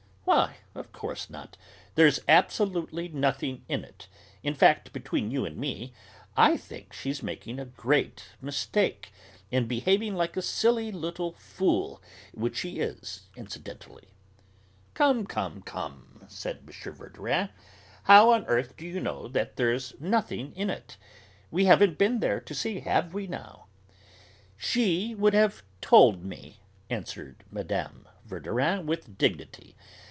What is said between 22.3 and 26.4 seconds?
to see, have we now?" "She would have told